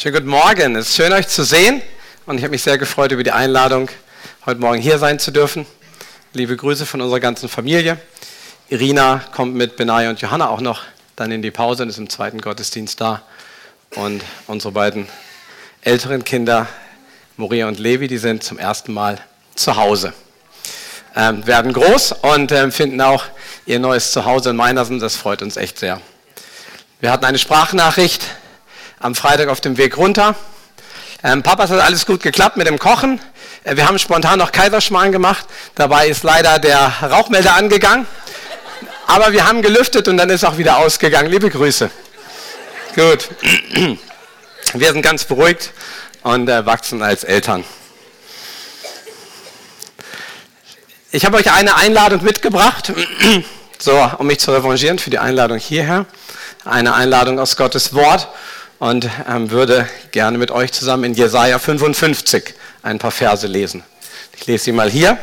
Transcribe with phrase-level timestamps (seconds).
[0.00, 0.76] Schönen guten Morgen.
[0.76, 1.82] Es ist schön, euch zu sehen.
[2.24, 3.90] Und ich habe mich sehr gefreut über die Einladung,
[4.46, 5.66] heute Morgen hier sein zu dürfen.
[6.32, 7.98] Liebe Grüße von unserer ganzen Familie.
[8.68, 10.82] Irina kommt mit Benai und Johanna auch noch
[11.16, 13.22] dann in die Pause und ist im zweiten Gottesdienst da.
[13.96, 15.08] Und unsere beiden
[15.82, 16.68] älteren Kinder,
[17.36, 19.18] Moria und Levi, die sind zum ersten Mal
[19.56, 20.12] zu Hause.
[21.16, 23.24] Ähm, werden groß und äh, finden auch
[23.66, 25.00] ihr neues Zuhause in Meinersen.
[25.00, 26.00] Das freut uns echt sehr.
[27.00, 28.24] Wir hatten eine Sprachnachricht
[29.00, 30.34] am Freitag auf dem Weg runter.
[31.22, 33.20] Ähm, Papa, es hat alles gut geklappt mit dem Kochen.
[33.64, 35.46] Äh, wir haben spontan noch Kaiserschmarrn gemacht.
[35.74, 38.06] Dabei ist leider der Rauchmelder angegangen.
[39.06, 41.30] Aber wir haben gelüftet und dann ist auch wieder ausgegangen.
[41.30, 41.90] Liebe Grüße.
[42.94, 43.28] Gut.
[44.74, 45.72] Wir sind ganz beruhigt
[46.22, 47.64] und äh, wachsen als Eltern.
[51.10, 52.92] Ich habe euch eine Einladung mitgebracht,
[53.78, 56.04] so, um mich zu revanchieren für die Einladung hierher.
[56.66, 58.28] Eine Einladung aus Gottes Wort
[58.78, 63.82] und ähm, würde gerne mit euch zusammen in Jesaja 55 ein paar Verse lesen.
[64.36, 65.18] Ich lese sie mal hier.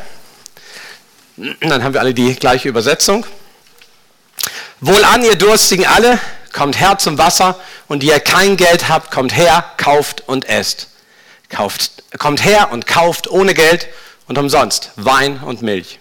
[1.60, 3.26] Dann haben wir alle die gleiche Übersetzung.
[4.80, 6.18] Wohlan, ihr Durstigen alle,
[6.52, 10.88] kommt her zum Wasser und die ihr kein Geld habt, kommt her, kauft und esst.
[11.48, 13.88] Kauft, kommt her und kauft ohne Geld
[14.26, 15.98] und umsonst Wein und Milch.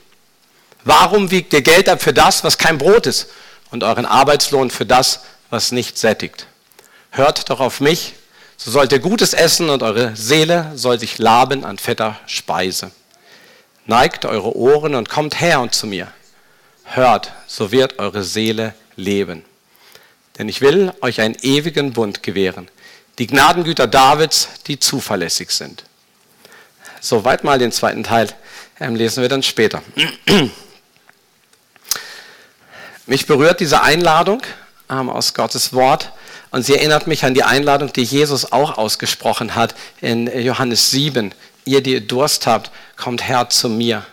[0.83, 3.27] Warum wiegt ihr Geld ab für das, was kein Brot ist
[3.71, 6.47] und euren Arbeitslohn für das, was nicht sättigt?
[7.15, 8.13] Hört doch auf mich,
[8.57, 12.91] so sollt ihr Gutes essen und eure Seele soll sich laben an fetter Speise.
[13.85, 16.11] Neigt eure Ohren und kommt her und zu mir.
[16.85, 19.43] Hört, so wird eure Seele leben.
[20.37, 22.69] Denn ich will euch einen ewigen Bund gewähren,
[23.19, 25.83] die Gnadengüter Davids, die zuverlässig sind.
[26.99, 28.29] Soweit mal den zweiten Teil
[28.79, 29.81] ähm, lesen wir dann später.
[33.05, 34.41] Mich berührt diese Einladung
[34.89, 36.11] ähm, aus Gottes Wort,
[36.55, 41.35] und sie erinnert mich an die Einladung, die Jesus auch ausgesprochen hat in Johannes 7.
[41.65, 44.05] Ihr, die ihr Durst habt, kommt her zu mir.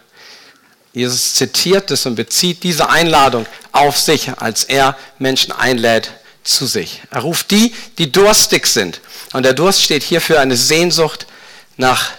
[0.93, 6.11] Jesus zitiert es und bezieht diese Einladung auf sich, als er Menschen einlädt
[6.43, 7.03] zu sich.
[7.13, 9.01] Er ruft die, die durstig sind.
[9.33, 11.29] Und der Durst steht hier für eine Sehnsucht
[11.77, 12.11] nach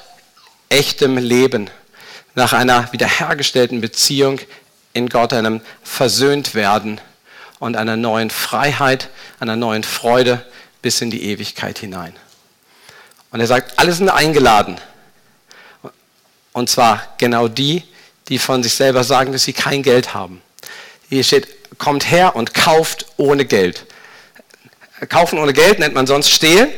[0.69, 1.69] echtem Leben,
[2.33, 4.39] nach einer wiederhergestellten Beziehung
[4.93, 7.01] in Gott, einem versöhnt werden
[7.63, 9.07] und einer neuen Freiheit,
[9.39, 10.45] einer neuen Freude
[10.81, 12.13] bis in die Ewigkeit hinein.
[13.31, 14.77] Und er sagt, alle sind eingeladen.
[16.51, 17.83] Und zwar genau die,
[18.27, 20.41] die von sich selber sagen, dass sie kein Geld haben.
[21.07, 23.85] Hier steht, kommt her und kauft ohne Geld.
[25.07, 26.69] Kaufen ohne Geld nennt man sonst stehlen.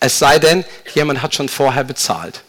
[0.00, 2.42] Es sei denn, jemand hat schon vorher bezahlt.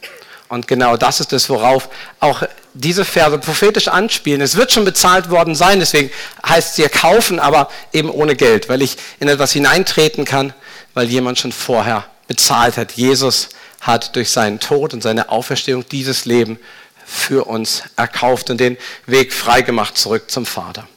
[0.50, 1.88] Und genau das ist es, worauf
[2.20, 2.42] auch
[2.76, 4.42] diese Verse prophetisch anspielen.
[4.42, 6.12] Es wird schon bezahlt worden sein, deswegen
[6.46, 10.54] heißt es hier kaufen, aber eben ohne Geld, weil ich in etwas hineintreten kann,
[10.94, 12.94] weil jemand schon vorher bezahlt hat.
[12.94, 13.50] Jesus
[13.82, 16.60] hat durch seinen Tod und seine Auferstehung dieses Leben
[17.06, 20.88] für uns erkauft und den Weg freigemacht zurück zum Vater.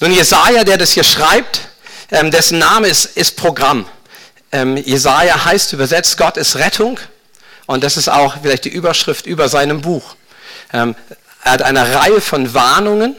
[0.00, 1.60] Nun, Jesaja, der das hier schreibt,
[2.10, 3.86] ähm, dessen Name ist, ist Programm.
[4.50, 6.98] Ähm, Jesaja heißt übersetzt, Gott ist Rettung.
[7.68, 10.16] Und das ist auch vielleicht die Überschrift über seinem Buch.
[10.72, 10.96] Ähm,
[11.44, 13.14] er hat eine Reihe von Warnungen,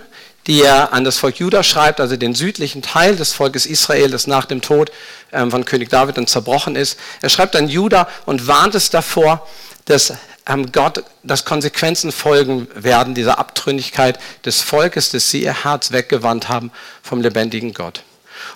[0.48, 4.26] die er an das Volk Juda schreibt, also den südlichen Teil des Volkes Israel, das
[4.26, 4.92] nach dem Tod
[5.32, 6.98] ähm, von König David dann zerbrochen ist.
[7.22, 9.48] Er schreibt an Juda und warnt es davor,
[9.86, 10.14] dass
[10.48, 16.50] ähm, Gott, dass Konsequenzen folgen werden dieser Abtrünnigkeit des Volkes, dass sie ihr Herz weggewandt
[16.50, 16.72] haben
[17.04, 18.02] vom lebendigen Gott.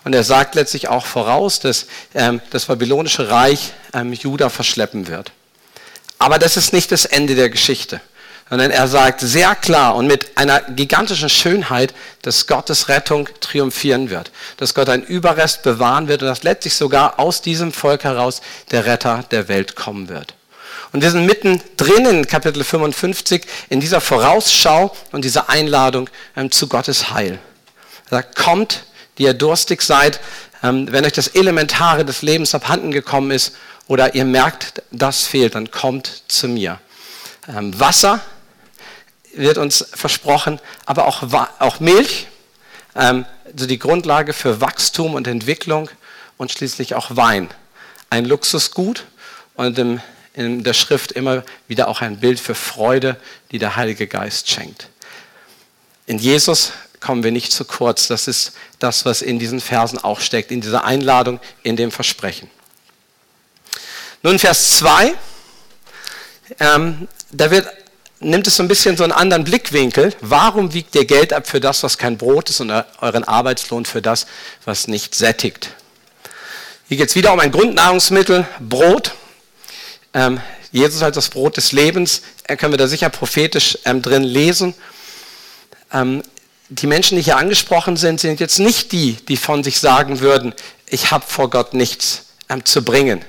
[0.06, 5.32] Und er sagt letztlich auch voraus, dass ähm, das babylonische Reich ähm, Juda verschleppen wird.
[6.24, 8.00] Aber das ist nicht das Ende der Geschichte,
[8.50, 14.32] sondern er sagt sehr klar und mit einer gigantischen Schönheit, dass Gottes Rettung triumphieren wird,
[14.56, 18.40] dass Gott einen Überrest bewahren wird und dass letztlich sogar aus diesem Volk heraus
[18.72, 20.34] der Retter der Welt kommen wird.
[20.94, 26.70] Und wir sind mittendrin in Kapitel 55 in dieser Vorausschau und dieser Einladung ähm, zu
[26.70, 27.38] Gottes Heil.
[28.06, 28.86] Er sagt, kommt,
[29.18, 30.22] die ihr durstig seid,
[30.94, 33.56] wenn euch das Elementare des Lebens abhanden gekommen ist
[33.88, 36.80] oder ihr merkt, das fehlt, dann kommt zu mir.
[37.50, 38.22] Ähm, Wasser
[39.36, 42.28] wird uns versprochen, aber auch, Milch,
[42.96, 45.90] ähm, also die Grundlage für Wachstum und Entwicklung
[46.38, 47.50] und schließlich auch Wein.
[48.10, 49.04] Ein Luxusgut
[49.56, 49.78] und
[50.34, 53.18] in der Schrift immer wieder auch ein Bild für Freude,
[53.52, 54.88] die der Heilige Geist schenkt.
[56.06, 56.72] In Jesus
[57.04, 58.08] kommen wir nicht zu kurz.
[58.08, 62.50] Das ist das, was in diesen Versen auch steckt, in dieser Einladung, in dem Versprechen.
[64.24, 65.14] Nun, Vers 2,
[66.62, 67.68] ähm, da wird,
[68.22, 70.16] nimmt es so ein bisschen so einen anderen Blickwinkel.
[70.22, 72.72] Warum wiegt ihr Geld ab für das, was kein Brot ist und
[73.02, 74.26] euren Arbeitslohn für das,
[74.64, 75.72] was nicht sättigt?
[76.88, 79.14] Hier geht es wieder um ein Grundnahrungsmittel, Brot.
[80.14, 80.40] Ähm,
[80.72, 84.74] Jesus als das Brot des Lebens, äh, können wir da sicher prophetisch ähm, drin lesen.
[85.92, 86.24] Ähm,
[86.70, 90.54] die Menschen, die hier angesprochen sind, sind jetzt nicht die, die von sich sagen würden,
[90.88, 93.24] ich habe vor Gott nichts ähm, zu bringen.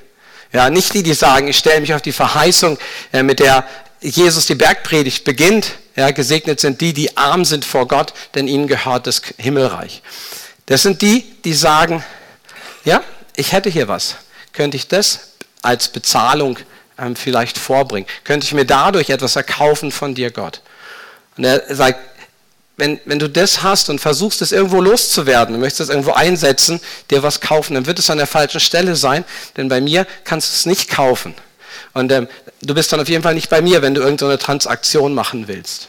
[0.52, 2.78] Ja, nicht die, die sagen, ich stelle mich auf die Verheißung,
[3.12, 3.66] äh, mit der
[4.00, 5.72] Jesus die Bergpredigt beginnt.
[5.96, 10.02] Ja, gesegnet sind die, die arm sind vor Gott, denn ihnen gehört das Himmelreich.
[10.66, 12.04] Das sind die, die sagen,
[12.84, 13.02] ja,
[13.36, 14.16] ich hätte hier was.
[14.52, 15.32] Könnte ich das
[15.62, 16.58] als Bezahlung
[16.98, 18.08] ähm, vielleicht vorbringen?
[18.24, 20.60] Könnte ich mir dadurch etwas erkaufen von dir, Gott?
[21.36, 21.98] Und er sagt,
[22.76, 26.80] wenn, wenn du das hast und versuchst, es irgendwo loszuwerden, du möchtest es irgendwo einsetzen,
[27.10, 29.24] dir was kaufen, dann wird es an der falschen Stelle sein,
[29.56, 31.34] denn bei mir kannst du es nicht kaufen.
[31.92, 32.28] Und ähm,
[32.62, 35.88] du bist dann auf jeden Fall nicht bei mir, wenn du irgendeine Transaktion machen willst.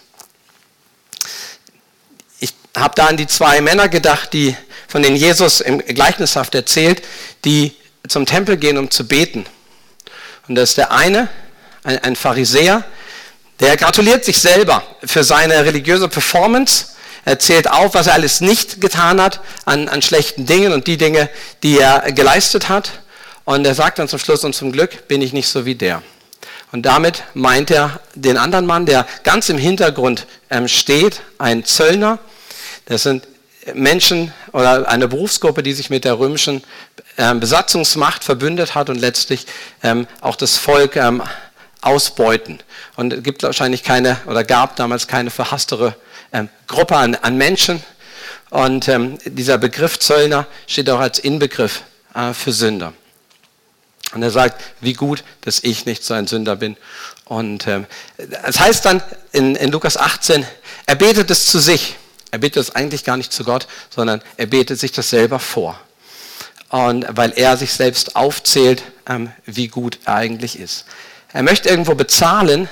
[2.40, 4.56] Ich habe da an die zwei Männer gedacht, die,
[4.88, 7.02] von denen Jesus im Gleichnishaft erzählt,
[7.44, 7.76] die
[8.08, 9.46] zum Tempel gehen, um zu beten.
[10.48, 11.30] Und das ist der eine,
[11.84, 12.84] ein, ein Pharisäer,
[13.60, 16.88] der gratuliert sich selber für seine religiöse Performance.
[17.24, 20.98] Er zählt auf, was er alles nicht getan hat an, an schlechten Dingen und die
[20.98, 21.30] Dinge,
[21.64, 22.92] die er geleistet hat.
[23.46, 26.02] Und er sagt dann zum Schluss, und zum Glück bin ich nicht so wie der.
[26.72, 32.20] Und damit meint er den anderen Mann, der ganz im Hintergrund ähm, steht, ein Zöllner.
[32.86, 33.28] Das sind
[33.74, 36.64] Menschen oder eine Berufsgruppe, die sich mit der römischen
[37.18, 39.48] ähm, Besatzungsmacht verbündet hat und letztlich
[39.82, 40.96] ähm, auch das Volk
[41.86, 42.60] ausbeuten.
[42.96, 45.96] Und es gibt wahrscheinlich keine oder gab damals keine verhasstere
[46.34, 47.84] ähm, Gruppe an, an, Menschen.
[48.50, 51.84] Und ähm, dieser Begriff Zöllner steht auch als Inbegriff
[52.14, 52.94] äh, für Sünder.
[54.14, 56.78] Und er sagt, wie gut, dass ich nicht so ein Sünder bin.
[57.26, 57.86] Und ähm,
[58.44, 60.46] das heißt dann in, in Lukas 18,
[60.86, 61.96] er betet es zu sich.
[62.32, 65.80] Er betet es eigentlich gar nicht zu Gott, sondern er betet sich das selber vor.
[66.70, 70.86] Und weil er sich selbst aufzählt, ähm, wie gut er eigentlich ist.
[71.36, 72.70] Er möchte irgendwo bezahlen,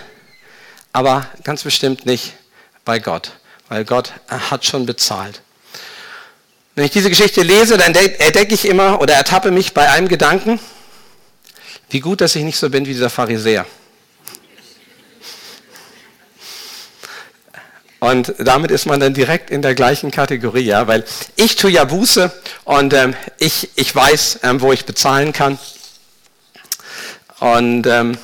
[0.94, 2.31] aber ganz bestimmt nicht
[2.86, 3.33] bei Gott,
[3.68, 5.42] weil Gott hat schon bezahlt.
[6.74, 10.62] Wenn ich diese Geschichte lese, dann entdecke ich immer oder ertappe mich bei einem Gedanken,
[11.89, 13.65] wie gut, dass ich nicht so bin wie dieser Pharisäer.
[18.00, 21.04] Und damit ist man dann direkt in der gleichen Kategorie, ja, weil
[21.36, 22.31] ich tue ja Buße
[22.63, 25.60] und ähm, ich, ich weiß, ähm, wo ich bezahlen kann.
[27.42, 28.18] Und ähm,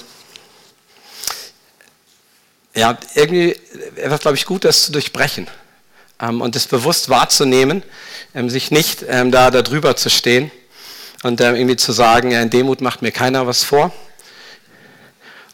[2.79, 3.59] ja, irgendwie
[3.95, 5.47] wäre es, glaube ich, gut, das zu durchbrechen
[6.21, 7.83] ähm, und das bewusst wahrzunehmen,
[8.33, 10.49] ähm, sich nicht ähm, da darüber zu stehen
[11.23, 13.91] und ähm, irgendwie zu sagen, ja, in Demut macht mir keiner was vor.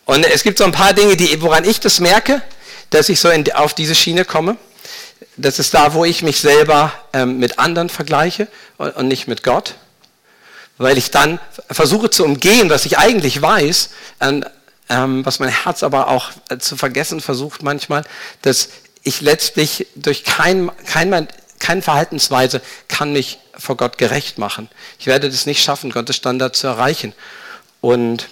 [0.05, 2.43] Und es gibt so ein paar Dinge, die, woran ich das merke,
[2.91, 4.57] dass ich so in, auf diese Schiene komme.
[5.35, 9.41] Das ist da, wo ich mich selber ähm, mit anderen vergleiche und, und nicht mit
[9.41, 9.73] Gott
[10.77, 11.39] weil ich dann
[11.69, 13.89] versuche zu umgehen, was ich eigentlich weiß,
[14.89, 18.03] ähm, was mein Herz aber auch äh, zu vergessen versucht manchmal,
[18.41, 18.69] dass
[19.03, 21.27] ich letztlich durch kein, kein,
[21.59, 24.69] keine Verhaltensweise kann mich vor Gott gerecht machen.
[24.99, 27.13] Ich werde das nicht schaffen, Gottes Standard zu erreichen.
[27.81, 28.27] Und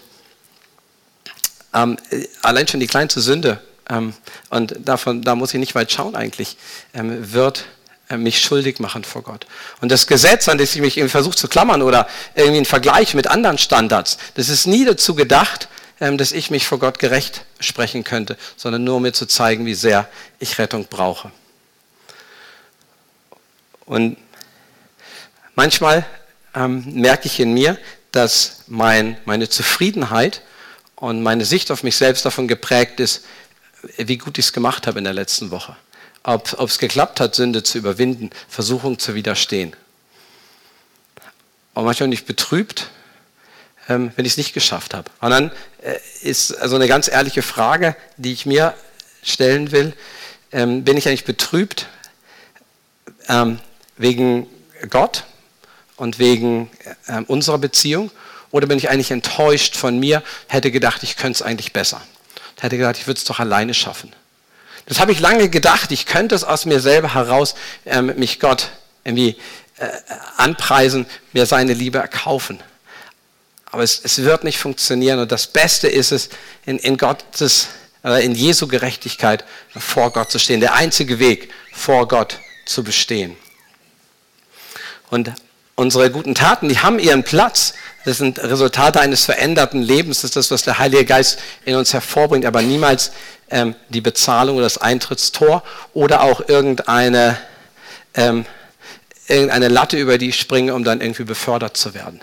[1.73, 1.97] ähm,
[2.41, 4.13] allein schon die kleinste Sünde, ähm,
[4.49, 6.57] und davon, da muss ich nicht weit schauen eigentlich,
[6.93, 7.65] ähm, wird
[8.09, 9.45] äh, mich schuldig machen vor Gott.
[9.81, 13.27] Und das Gesetz, an das ich mich versuche zu klammern oder irgendwie einen Vergleich mit
[13.27, 15.67] anderen Standards, das ist nie dazu gedacht,
[15.99, 19.73] dass ich mich vor Gott gerecht sprechen könnte, sondern nur um mir zu zeigen, wie
[19.73, 20.09] sehr
[20.39, 21.31] ich Rettung brauche.
[23.85, 24.17] Und
[25.55, 26.05] manchmal
[26.55, 27.77] ähm, merke ich in mir,
[28.11, 30.41] dass mein, meine Zufriedenheit
[30.95, 33.25] und meine Sicht auf mich selbst davon geprägt ist,
[33.97, 35.75] wie gut ich es gemacht habe in der letzten Woche.
[36.23, 39.75] Ob es geklappt hat, Sünde zu überwinden, Versuchung zu widerstehen.
[41.73, 42.89] Und manchmal bin ich betrübt,
[43.89, 45.09] ähm, wenn ich es nicht geschafft habe.
[45.21, 48.73] Und dann äh, ist also eine ganz ehrliche Frage, die ich mir
[49.23, 49.93] stellen will.
[50.51, 51.87] Ähm, bin ich eigentlich betrübt
[53.27, 53.59] ähm,
[53.97, 54.47] wegen
[54.89, 55.23] Gott
[55.95, 56.69] und wegen
[57.27, 58.11] unserer Beziehung?
[58.51, 62.01] Oder bin ich eigentlich enttäuscht von mir, hätte gedacht, ich könnte es eigentlich besser.
[62.59, 64.13] Hätte gedacht, ich würde es doch alleine schaffen.
[64.85, 67.55] Das habe ich lange gedacht, ich könnte es aus mir selber heraus,
[68.15, 68.69] mich Gott
[69.03, 69.37] irgendwie
[69.77, 69.87] äh,
[70.37, 72.59] anpreisen, mir seine Liebe erkaufen.
[73.73, 75.17] Aber es, es wird nicht funktionieren.
[75.17, 76.29] Und das Beste ist es,
[76.63, 77.69] in, in Gottes,
[78.03, 80.59] äh, in Jesu Gerechtigkeit vor Gott zu stehen.
[80.59, 82.37] Der einzige Weg, vor Gott
[82.67, 83.35] zu bestehen.
[85.09, 85.31] Und
[85.73, 87.73] unsere guten Taten, die haben ihren Platz.
[88.05, 90.21] Das sind Resultate eines veränderten Lebens.
[90.21, 93.11] Das ist das, was der Heilige Geist in uns hervorbringt, aber niemals
[93.49, 95.63] ähm, die Bezahlung oder das Eintrittstor
[95.95, 97.39] oder auch irgendeine,
[98.13, 98.45] ähm,
[99.27, 102.21] irgendeine Latte, über die ich springe, um dann irgendwie befördert zu werden.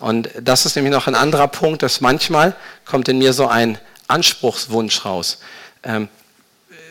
[0.00, 3.78] Und das ist nämlich noch ein anderer Punkt, dass manchmal kommt in mir so ein
[4.06, 5.38] Anspruchswunsch raus,
[5.82, 6.08] ähm,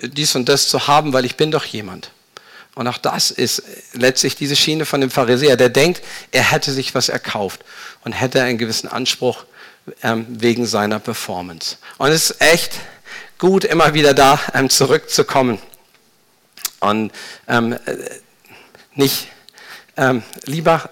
[0.01, 2.11] dies und das zu haben, weil ich bin doch jemand.
[2.75, 6.93] Und auch das ist letztlich diese Schiene von dem Pharisäer, der denkt, er hätte sich
[6.93, 7.61] was erkauft
[8.03, 9.45] und hätte einen gewissen Anspruch
[10.03, 11.77] ähm, wegen seiner Performance.
[11.97, 12.73] Und es ist echt
[13.39, 15.59] gut, immer wieder da ähm, zurückzukommen
[16.79, 17.11] und
[17.47, 17.77] ähm, äh,
[18.93, 19.27] nicht
[19.95, 20.89] ähm, lieber,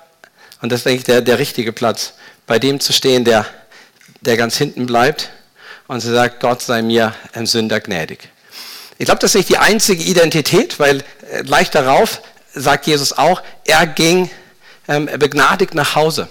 [0.66, 2.14] und das ist denke ich der, der richtige Platz,
[2.48, 3.46] bei dem zu stehen, der,
[4.22, 5.30] der ganz hinten bleibt
[5.86, 8.30] und sie sagt, Gott sei mir ein Sünder gnädig.
[8.98, 12.20] Ich glaube, das ist nicht die einzige Identität, weil äh, gleich darauf
[12.56, 14.32] sagt Jesus auch, er ging
[14.88, 16.30] ähm, begnadigt nach Hause.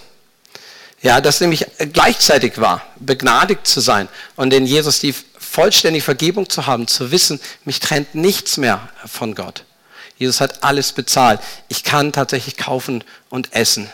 [1.01, 6.67] Ja, das nämlich gleichzeitig war, begnadigt zu sein und in Jesus die vollständige Vergebung zu
[6.67, 9.63] haben, zu wissen, mich trennt nichts mehr von Gott.
[10.17, 11.39] Jesus hat alles bezahlt.
[11.69, 13.89] Ich kann tatsächlich kaufen und essen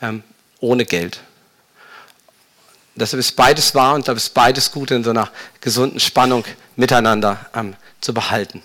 [0.00, 0.22] ähm,
[0.60, 1.20] ohne Geld.
[2.94, 7.46] Das ist beides wahr und da ist beides gut in so einer gesunden Spannung miteinander
[7.54, 8.62] ähm, zu behalten.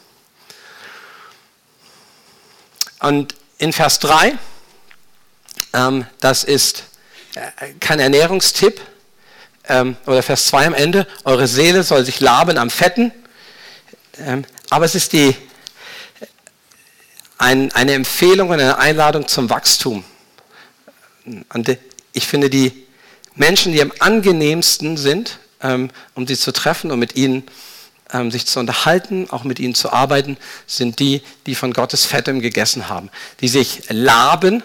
[2.99, 4.37] Und in Vers 3,
[5.73, 6.85] ähm, das ist
[7.35, 8.81] äh, kein Ernährungstipp,
[9.69, 13.11] ähm, oder Vers 2 am Ende, eure Seele soll sich laben am Fetten,
[14.17, 15.35] ähm, aber es ist die,
[17.37, 20.03] ein, eine Empfehlung und eine Einladung zum Wachstum.
[21.25, 21.77] Und
[22.11, 22.85] ich finde, die
[23.35, 27.43] Menschen, die am angenehmsten sind, ähm, um sie zu treffen und mit ihnen
[28.11, 30.37] ähm, sich zu unterhalten, auch mit ihnen zu arbeiten,
[30.67, 33.09] sind die, die von Gottes Fettem gegessen haben,
[33.41, 34.63] die sich laben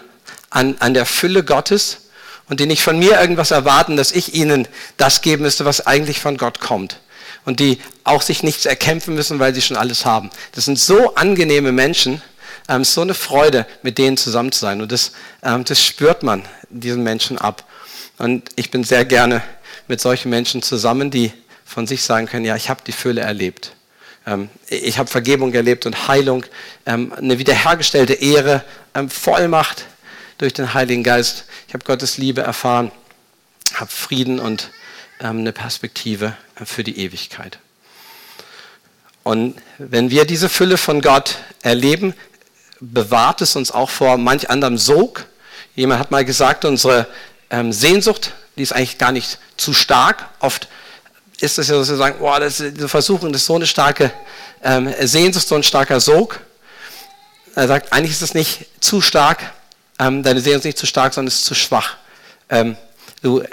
[0.49, 2.09] an, an der Fülle Gottes
[2.49, 6.19] und die nicht von mir irgendwas erwarten, dass ich ihnen das geben müsste, was eigentlich
[6.19, 6.99] von Gott kommt.
[7.45, 10.29] Und die auch sich nichts erkämpfen müssen, weil sie schon alles haben.
[10.53, 12.21] Das sind so angenehme Menschen,
[12.69, 14.81] ähm, so eine Freude, mit denen zusammen zu sein.
[14.81, 15.11] Und das,
[15.43, 17.67] ähm, das spürt man diesen Menschen ab.
[18.17, 19.41] Und ich bin sehr gerne
[19.87, 21.33] mit solchen Menschen zusammen, die
[21.65, 23.73] von sich sagen können, ja, ich habe die Fülle erlebt.
[24.25, 26.45] Ähm, ich habe Vergebung erlebt und Heilung,
[26.85, 29.85] ähm, eine wiederhergestellte Ehre, ähm, Vollmacht
[30.37, 31.45] durch den Heiligen Geist.
[31.67, 32.91] Ich habe Gottes Liebe erfahren,
[33.73, 34.69] habe Frieden und
[35.19, 37.59] eine Perspektive äh, für die Ewigkeit.
[39.23, 42.13] Und wenn wir diese Fülle von Gott erleben,
[42.79, 45.25] bewahrt es uns auch vor manch anderem Sog.
[45.75, 47.07] Jemand hat mal gesagt, unsere
[47.71, 50.29] Sehnsucht, die ist eigentlich gar nicht zu stark.
[50.39, 50.67] Oft
[51.39, 53.67] ist es ja so, dass wir sagen, boah, das, diese Versuchung, das ist so eine
[53.67, 54.11] starke
[54.63, 56.41] ähm, Sehnsucht, so ein starker Sog.
[57.55, 59.53] Er sagt, eigentlich ist es nicht zu stark,
[59.97, 61.97] ähm, deine Sehnsucht ist nicht zu stark, sondern es ist zu schwach.
[62.49, 62.77] Ähm,
[63.21, 63.47] du äh,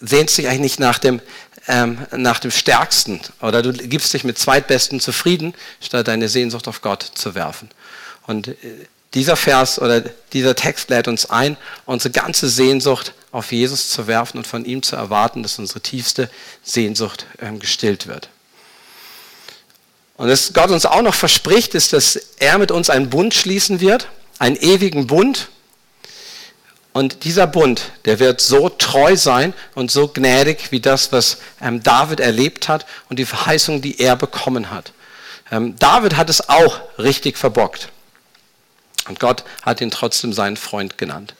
[0.00, 1.20] sehnst dich eigentlich nicht nach dem,
[1.66, 6.82] ähm, nach dem Stärksten oder du gibst dich mit Zweitbesten zufrieden, statt deine Sehnsucht auf
[6.82, 7.70] Gott zu werfen.
[8.28, 8.54] Und äh,
[9.14, 11.56] dieser Vers oder dieser Text lädt uns ein,
[11.86, 16.30] unsere ganze Sehnsucht auf Jesus zu werfen und von ihm zu erwarten, dass unsere tiefste
[16.62, 18.28] Sehnsucht ähm, gestillt wird.
[20.18, 23.80] Und was Gott uns auch noch verspricht, ist, dass er mit uns einen Bund schließen
[23.80, 24.08] wird,
[24.38, 25.48] einen ewigen Bund.
[26.92, 31.82] Und dieser Bund, der wird so treu sein und so gnädig wie das, was ähm,
[31.82, 34.92] David erlebt hat und die Verheißung, die er bekommen hat.
[35.50, 37.88] Ähm, David hat es auch richtig verbockt.
[39.08, 41.34] Und Gott hat ihn trotzdem seinen Freund genannt.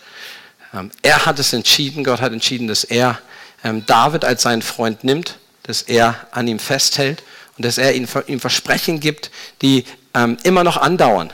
[0.75, 3.19] Ähm, er hat es entschieden, Gott hat entschieden, dass er
[3.65, 7.23] ähm, David als seinen Freund nimmt, dass er an ihm festhält
[7.57, 8.07] und dass er ihm
[8.41, 9.31] Versprechen gibt,
[9.63, 9.85] die
[10.15, 11.33] ähm, immer noch andauern,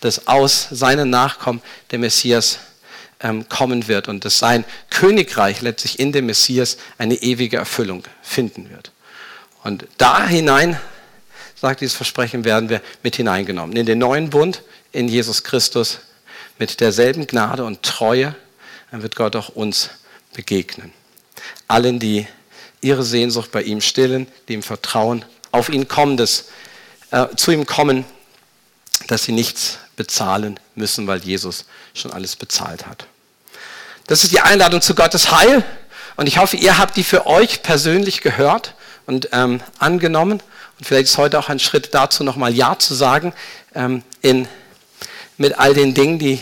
[0.00, 2.58] dass aus seinen Nachkommen der Messias
[3.48, 8.92] kommen wird und dass sein Königreich letztlich in dem Messias eine ewige Erfüllung finden wird.
[9.62, 10.78] Und da hinein,
[11.56, 13.74] sagt dieses Versprechen, werden wir mit hineingenommen.
[13.76, 14.62] In den neuen Bund,
[14.94, 15.98] in Jesus Christus
[16.58, 18.34] mit derselben Gnade und Treue,
[18.90, 19.90] dann wird Gott auch uns
[20.32, 20.92] begegnen.
[21.66, 22.26] Allen, die
[22.80, 26.46] ihre Sehnsucht bei ihm stillen, die ihm vertrauen, auf ihn kommen, das,
[27.10, 28.04] äh, zu ihm kommen,
[29.08, 33.06] dass sie nichts bezahlen müssen, weil Jesus schon alles bezahlt hat.
[34.06, 35.64] Das ist die Einladung zu Gottes Heil
[36.16, 38.74] und ich hoffe, ihr habt die für euch persönlich gehört
[39.06, 40.40] und ähm, angenommen
[40.78, 43.32] und vielleicht ist heute auch ein Schritt dazu, nochmal Ja zu sagen
[43.74, 44.46] ähm, in
[45.36, 46.40] mit all den Dingen, die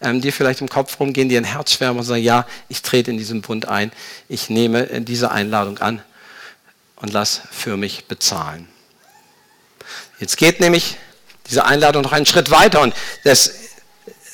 [0.00, 3.10] ähm, dir vielleicht im Kopf rumgehen, die ein Herz schwärmen und sagen, ja, ich trete
[3.10, 3.92] in diesen Bund ein,
[4.28, 6.02] ich nehme äh, diese Einladung an
[6.96, 8.68] und lass für mich bezahlen.
[10.18, 10.96] Jetzt geht nämlich
[11.48, 13.52] diese Einladung noch einen Schritt weiter und das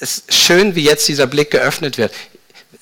[0.00, 2.12] ist schön, wie jetzt dieser Blick geöffnet wird.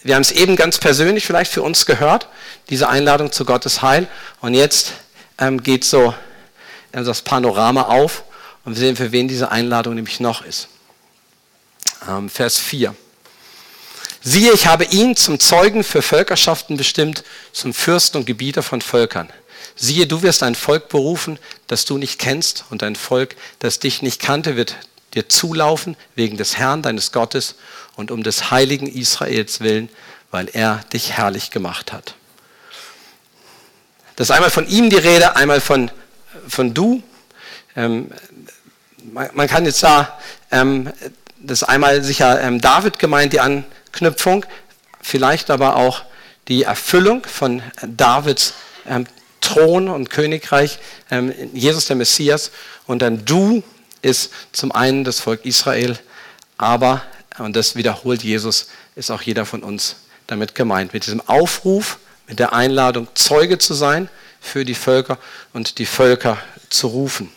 [0.03, 2.29] Wir haben es eben ganz persönlich vielleicht für uns gehört,
[2.71, 4.07] diese Einladung zu Gottes Heil
[4.41, 4.93] und jetzt
[5.39, 6.15] ähm, geht so
[6.93, 8.25] äh, das Panorama auf
[8.65, 10.69] und wir sehen, für wen diese Einladung nämlich noch ist.
[12.07, 12.95] Ähm, Vers 4.
[14.21, 19.31] Siehe, ich habe ihn zum Zeugen für Völkerschaften bestimmt, zum Fürsten und Gebieter von Völkern.
[19.76, 21.38] Siehe, du wirst ein Volk berufen,
[21.69, 24.76] das du nicht kennst, und ein Volk, das dich nicht kannte, wird
[25.14, 27.55] dir zulaufen wegen des Herrn, deines Gottes,
[27.97, 29.88] und um des heiligen Israels willen,
[30.31, 32.14] weil er dich herrlich gemacht hat.
[34.17, 35.90] Das ist einmal von ihm die Rede, einmal von,
[36.49, 37.02] von du.
[37.76, 38.11] Ähm,
[39.12, 40.19] man, kann jetzt da,
[40.50, 40.93] ähm,
[41.40, 44.45] das ist einmal sicher ähm, David gemeint, die Anknüpfung,
[45.00, 46.02] vielleicht aber auch
[46.49, 48.54] die Erfüllung von Davids
[48.87, 49.07] ähm,
[49.40, 50.78] Thron und Königreich,
[51.11, 52.50] ähm, Jesus der Messias.
[52.87, 53.62] Und dann du
[54.02, 55.99] ist zum einen das Volk Israel,
[56.57, 57.02] aber,
[57.38, 60.92] und das wiederholt Jesus, ist auch jeder von uns damit gemeint.
[60.92, 64.09] Mit diesem Aufruf, mit der Einladung, Zeuge zu sein
[64.40, 65.18] für die Völker
[65.52, 67.33] und die Völker zu rufen.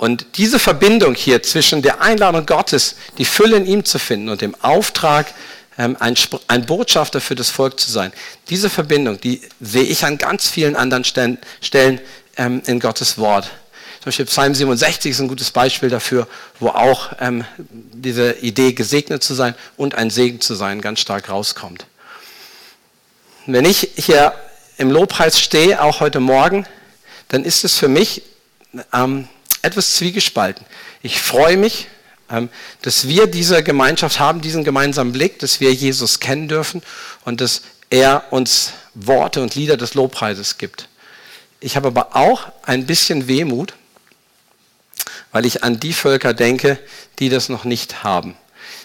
[0.00, 4.40] Und diese Verbindung hier zwischen der Einladung Gottes, die Fülle in ihm zu finden und
[4.40, 5.26] dem Auftrag,
[5.76, 8.10] ähm, ein, Botschafter für das Volk zu sein,
[8.48, 12.00] diese Verbindung, die sehe ich an ganz vielen anderen Stellen,
[12.38, 13.44] ähm, in Gottes Wort.
[13.98, 16.26] Zum Beispiel Psalm 67 ist ein gutes Beispiel dafür,
[16.60, 21.28] wo auch ähm, diese Idee, gesegnet zu sein und ein Segen zu sein, ganz stark
[21.28, 21.84] rauskommt.
[23.44, 24.32] Wenn ich hier
[24.78, 26.64] im Lobpreis stehe, auch heute Morgen,
[27.28, 28.22] dann ist es für mich
[29.62, 30.64] etwas zwiegespalten.
[31.02, 31.88] Ich freue mich,
[32.30, 32.48] ähm,
[32.82, 36.82] dass wir diese Gemeinschaft haben, diesen gemeinsamen Blick, dass wir Jesus kennen dürfen
[37.24, 40.88] und dass er uns Worte und Lieder des Lobpreises gibt.
[41.60, 43.74] Ich habe aber auch ein bisschen Wehmut,
[45.32, 46.78] weil ich an die Völker denke,
[47.18, 48.36] die das noch nicht haben,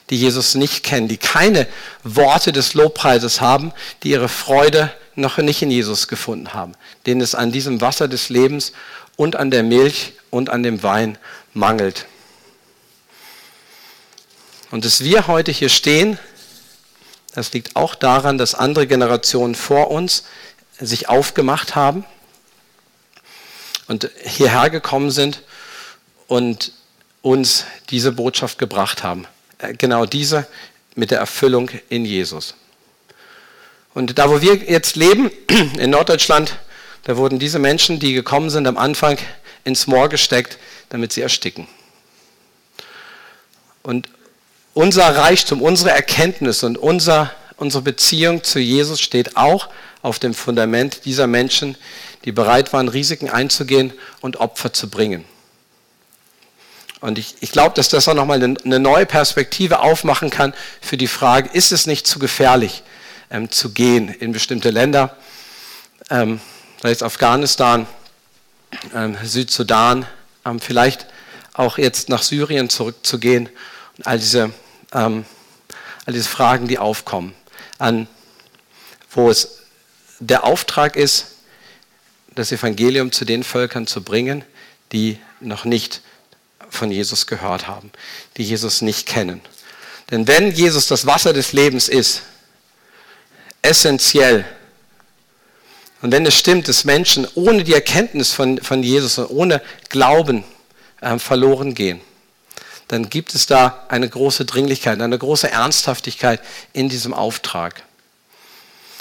[0.10, 1.67] die Jesus nicht kennen, die keine
[2.03, 3.72] Worte des Lobpreises haben,
[4.03, 6.74] die ihre Freude noch nicht in Jesus gefunden haben,
[7.05, 8.74] denen es an diesem Wasser des Lebens
[9.15, 11.17] und an der Milch und an dem Wein
[11.53, 12.05] mangelt.
[14.72, 16.19] Und dass wir heute hier stehen,
[17.34, 20.24] das liegt auch daran, dass andere Generationen vor uns
[20.79, 22.05] sich aufgemacht haben
[23.87, 25.44] und hierher gekommen sind
[26.27, 26.72] und
[27.22, 29.27] uns diese Botschaft gebracht haben.
[29.57, 30.48] Äh, genau diese
[30.96, 32.55] mit der Erfüllung in Jesus.
[33.94, 35.31] Und da, wo wir jetzt leben,
[35.77, 36.57] in Norddeutschland,
[37.05, 39.18] da wurden diese Menschen, die gekommen sind, am Anfang
[39.63, 40.57] ins Moor gesteckt,
[40.89, 41.68] damit sie ersticken.
[43.83, 44.09] Und
[44.74, 49.70] unser Reichtum, unsere Erkenntnis und unser, unsere Beziehung zu Jesus steht auch
[50.01, 51.77] auf dem Fundament dieser Menschen,
[52.25, 55.25] die bereit waren, Risiken einzugehen und Opfer zu bringen.
[57.01, 61.07] Und ich, ich glaube, dass das auch nochmal eine, neue Perspektive aufmachen kann für die
[61.07, 62.81] Frage, ist es nicht zu gefährlich
[63.29, 65.15] ähm, zu gehen in bestimmte Länder,
[66.09, 66.39] ähm,
[66.91, 67.87] es Afghanistan,
[68.93, 70.05] ähm, Südsudan,
[70.45, 71.07] ähm, vielleicht
[71.53, 73.50] auch jetzt nach Syrien zurückzugehen
[73.98, 74.51] und all diese,
[74.93, 75.25] ähm,
[76.05, 77.33] all diese Fragen, die aufkommen,
[77.77, 78.07] an,
[79.11, 79.59] wo es
[80.19, 81.27] der Auftrag ist,
[82.35, 84.43] das Evangelium zu den Völkern zu bringen,
[84.91, 86.01] die noch nicht
[86.69, 87.91] von Jesus gehört haben,
[88.37, 89.41] die Jesus nicht kennen.
[90.11, 92.21] Denn wenn Jesus das Wasser des Lebens ist,
[93.61, 94.45] essentiell,
[96.01, 100.44] und wenn es stimmt, dass Menschen ohne die Erkenntnis von, von Jesus und ohne Glauben
[101.01, 102.01] äh, verloren gehen,
[102.88, 106.40] dann gibt es da eine große Dringlichkeit, eine große Ernsthaftigkeit
[106.74, 107.84] in diesem Auftrag.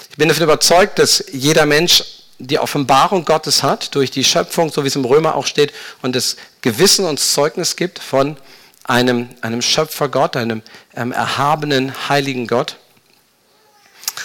[0.09, 2.03] Ich bin davon überzeugt, dass jeder Mensch
[2.39, 6.15] die Offenbarung Gottes hat durch die Schöpfung, so wie es im Römer auch steht, und
[6.15, 8.37] das Gewissen uns Zeugnis gibt von
[8.83, 10.61] einem, einem Schöpfergott, einem
[10.95, 12.77] ähm, erhabenen, heiligen Gott.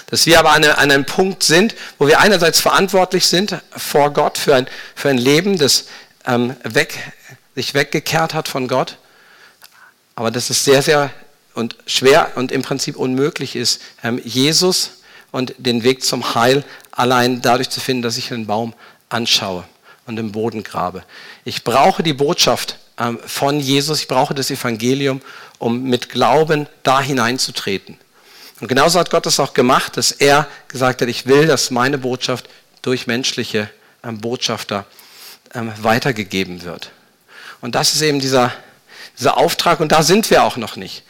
[0.07, 4.39] Dass wir aber an, an einem Punkt sind, wo wir einerseits verantwortlich sind vor Gott
[4.39, 5.87] für ein, für ein Leben, das
[6.27, 6.99] ähm, weg,
[7.55, 8.97] sich weggekehrt hat von Gott,
[10.15, 11.11] aber dass es sehr, sehr
[11.55, 17.43] und schwer und im Prinzip unmöglich ist, ähm, Jesus und den Weg zum Heil allein
[17.43, 18.75] dadurch zu finden, dass ich einen Baum
[19.09, 19.65] anschaue
[20.07, 21.05] und im Boden grabe.
[21.45, 25.21] Ich brauche die Botschaft ähm, von Jesus, ich brauche das Evangelium,
[25.59, 27.99] um mit Glauben da hineinzutreten.
[28.61, 31.99] Und genauso hat Gott das auch gemacht, dass er gesagt hat, ich will, dass meine
[31.99, 32.49] Botschaft
[32.83, 33.71] durch menschliche
[34.05, 34.87] ähm, Botschafter
[35.55, 36.91] ähm, weitergegeben wird.
[37.61, 38.53] Und das ist eben dieser,
[39.19, 41.03] dieser Auftrag und da sind wir auch noch nicht.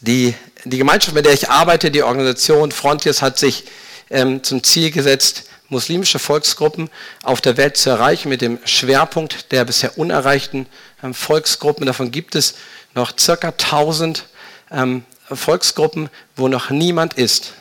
[0.00, 0.34] Die
[0.64, 3.64] die Gemeinschaft, mit der ich arbeite, die Organisation Frontiers, hat sich
[4.10, 6.90] ähm, zum Ziel gesetzt, muslimische Volksgruppen
[7.22, 10.66] auf der Welt zu erreichen, mit dem Schwerpunkt der bisher unerreichten
[11.02, 11.86] ähm, Volksgruppen.
[11.86, 12.54] Davon gibt es
[12.94, 14.26] noch circa 1000
[14.72, 15.04] ähm,
[15.36, 17.54] Volksgruppen, wo noch niemand ist,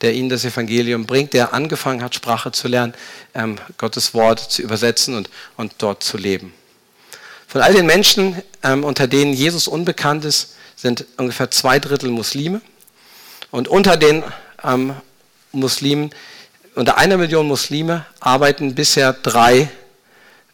[0.00, 2.94] der ihnen das Evangelium bringt, der angefangen hat, Sprache zu lernen,
[3.34, 6.52] ähm, Gottes Wort zu übersetzen und, und dort zu leben.
[7.46, 12.60] Von all den Menschen, ähm, unter denen Jesus unbekannt ist, sind ungefähr zwei Drittel Muslime.
[13.50, 14.24] Und unter den
[14.64, 14.94] ähm,
[15.52, 16.10] Muslimen,
[16.74, 19.68] unter einer Million Muslime arbeiten bisher drei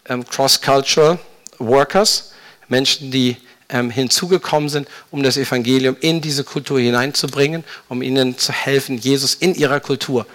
[0.07, 1.19] ähm, Cross-Cultural
[1.59, 2.33] Workers,
[2.67, 3.37] Menschen, die
[3.69, 9.35] ähm, hinzugekommen sind, um das Evangelium in diese Kultur hineinzubringen, um ihnen zu helfen, Jesus
[9.35, 10.27] in ihrer Kultur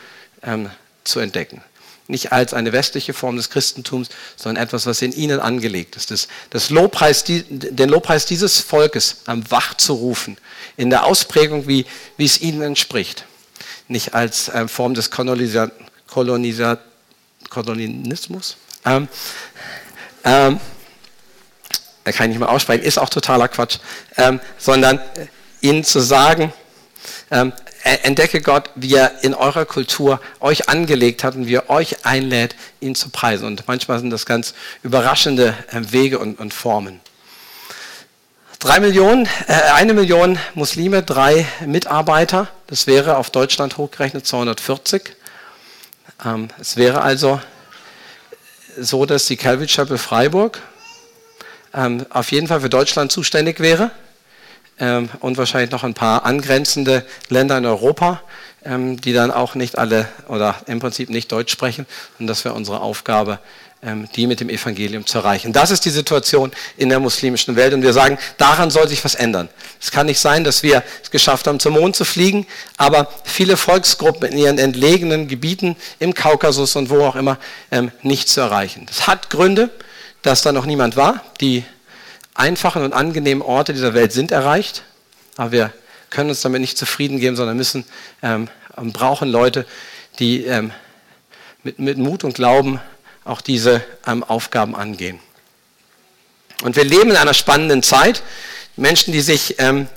[0.43, 0.69] ähm,
[1.04, 1.62] zu entdecken.
[2.08, 6.12] Nicht als eine westliche Form des Christentums, sondern etwas, was in ihnen angelegt ist.
[6.12, 10.38] Das, das Lobpreis, den Lobpreis dieses Volkes am Wach zu rufen,
[10.76, 11.86] in der Ausprägung, wie,
[12.17, 13.26] wie es ihnen entspricht.
[13.88, 15.72] Nicht als Form des Kolonisa
[16.08, 16.78] Kolonisa
[17.50, 18.58] Kolonismus.
[18.86, 19.08] Ähm,
[20.24, 20.60] ähm,
[22.12, 23.78] kann ich nicht mehr aussprechen, ist auch totaler Quatsch,
[24.18, 25.28] ähm, sondern äh,
[25.62, 26.52] ihnen zu sagen,
[27.32, 32.06] ähm, entdecke Gott, wie er in eurer Kultur euch angelegt hat und wie er euch
[32.06, 33.46] einlädt, ihn zu preisen.
[33.46, 37.02] Und manchmal sind das ganz überraschende äh, Wege und, und Formen.
[38.60, 45.16] Drei Millionen, äh, eine Million Muslime, drei Mitarbeiter, das wäre auf Deutschland hochgerechnet 240.
[46.26, 47.42] Ähm, es wäre also
[48.78, 50.62] so, dass die Calvary Chapel Freiburg
[51.74, 53.92] ähm, auf jeden Fall für Deutschland zuständig wäre
[54.80, 58.22] ähm, und wahrscheinlich noch ein paar angrenzende Länder in Europa,
[58.66, 61.86] ähm, die dann auch nicht alle oder im Prinzip nicht Deutsch sprechen.
[62.20, 63.40] Und das wäre unsere Aufgabe,
[63.84, 65.52] ähm, die mit dem Evangelium zu erreichen.
[65.52, 69.16] Das ist die Situation in der muslimischen Welt und wir sagen, daran soll sich was
[69.16, 69.50] ändern.
[69.82, 73.58] Es kann nicht sein, dass wir es geschafft haben, zum Mond zu fliegen, aber viele
[73.58, 77.38] Volksgruppen in ihren entlegenen Gebieten im Kaukasus und wo auch immer
[77.72, 78.86] ähm, nicht zu erreichen.
[78.88, 79.70] Das hat Gründe
[80.24, 81.24] dass da noch niemand war.
[81.40, 81.64] Die
[82.34, 84.84] einfachen und angenehmen Orte dieser Welt sind erreicht,
[85.38, 85.74] aber wir
[86.10, 87.86] können uns damit nicht zufrieden geben, sondern müssen
[88.22, 89.66] ähm, brauchen Leute,
[90.20, 90.72] die ähm,
[91.64, 92.80] mit, mit, Mut und Glauben
[93.24, 95.20] auch diese ähm, Aufgaben angehen.
[96.64, 98.24] Und wir leben in einer spannenden Zeit.
[98.76, 99.88] Menschen, die sich, ähm,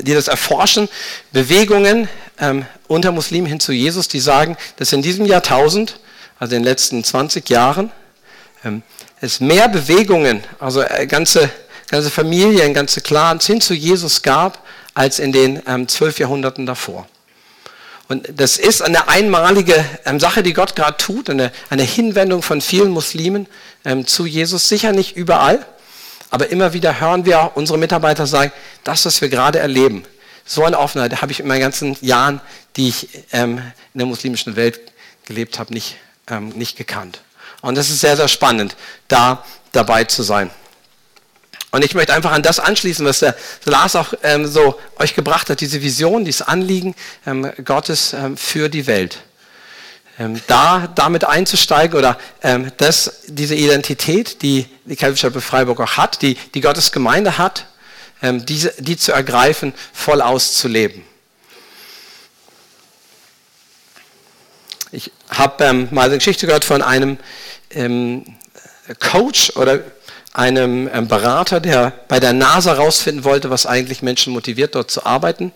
[0.00, 0.88] die das erforschen,
[1.32, 2.08] Bewegungen
[2.40, 6.00] ähm, unter Muslimen hin zu Jesus, die sagen, dass in diesem Jahrtausend,
[6.38, 7.92] also in den letzten 20 Jahren,
[8.64, 8.82] ähm,
[9.24, 11.50] es mehr Bewegungen, also äh, ganze,
[11.88, 17.06] ganze Familien, ganze Clans hin zu Jesus gab, als in den ähm, zwölf Jahrhunderten davor.
[18.06, 22.60] Und das ist eine einmalige ähm, Sache, die Gott gerade tut, eine, eine Hinwendung von
[22.60, 23.46] vielen Muslimen
[23.84, 24.68] ähm, zu Jesus.
[24.68, 25.64] Sicher nicht überall,
[26.30, 28.52] aber immer wieder hören wir unsere Mitarbeiter sagen,
[28.84, 30.04] das, was wir gerade erleben,
[30.44, 32.42] so eine Offenheit habe ich in meinen ganzen Jahren,
[32.76, 33.62] die ich ähm,
[33.94, 34.80] in der muslimischen Welt
[35.24, 35.96] gelebt habe, nicht,
[36.28, 37.20] ähm, nicht gekannt.
[37.64, 38.76] Und das ist sehr, sehr spannend,
[39.08, 40.50] da dabei zu sein.
[41.70, 45.48] Und ich möchte einfach an das anschließen, was der Lars auch ähm, so euch gebracht
[45.48, 46.94] hat, diese Vision, dieses Anliegen
[47.26, 49.20] ähm, Gottes ähm, für die Welt.
[50.18, 56.20] Ähm, da damit einzusteigen oder ähm, das, diese Identität, die die Kelvische Freiburg auch hat,
[56.20, 57.64] die, die Gottes Gemeinde hat,
[58.20, 61.02] ähm, diese, die zu ergreifen, voll auszuleben.
[64.94, 67.18] Ich habe ähm, mal eine Geschichte gehört von einem
[67.70, 68.24] ähm,
[69.00, 69.80] Coach oder
[70.32, 75.04] einem ähm, Berater, der bei der NASA herausfinden wollte, was eigentlich Menschen motiviert, dort zu
[75.04, 75.50] arbeiten.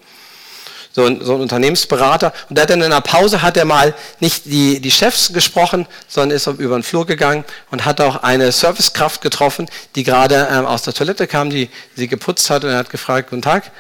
[0.90, 2.33] So ein, so ein, Unternehmensberater.
[2.48, 5.87] Und der hat dann in einer Pause hat er mal nicht die, die Chefs gesprochen,
[6.09, 10.66] sondern ist über den Flur gegangen und hat auch eine Servicekraft getroffen, die gerade ähm,
[10.66, 13.70] aus der Toilette kam, die sie geputzt hat und er hat gefragt, guten Tag,